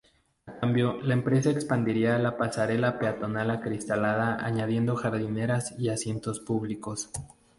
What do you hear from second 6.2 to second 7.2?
públicos.